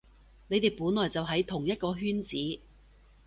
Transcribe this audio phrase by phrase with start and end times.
[0.47, 2.35] 你哋本來就喺同一個圈子